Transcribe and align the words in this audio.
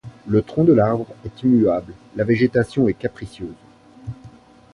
Le 0.27 0.41
tronc 0.41 0.63
de 0.63 0.73
l’arbre 0.73 1.05
est 1.25 1.43
immuable, 1.43 1.93
la 2.15 2.23
végétation 2.23 2.87
est 2.87 2.95
capricieuse. 2.95 3.53